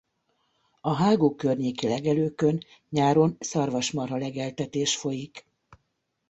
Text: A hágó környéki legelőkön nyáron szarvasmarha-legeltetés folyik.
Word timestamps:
A 0.81 0.93
hágó 0.93 1.35
környéki 1.35 1.87
legelőkön 1.87 2.63
nyáron 2.89 3.35
szarvasmarha-legeltetés 3.39 4.97
folyik. 4.97 5.45